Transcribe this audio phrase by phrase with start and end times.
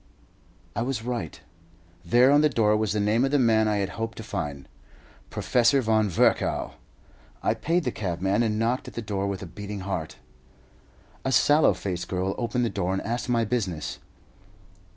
[0.75, 1.39] I was right.
[2.03, 4.67] There on the door was the name of the man I had hoped to find
[5.29, 6.73] Professor Von Virchow.
[7.43, 10.15] I paid the cabman, and knocked at the door with a beating heart.
[11.23, 13.99] A sallow faced girl opened the door, and asked my business.